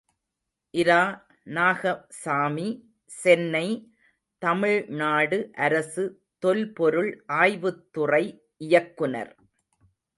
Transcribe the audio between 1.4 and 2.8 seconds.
Nagaswamy,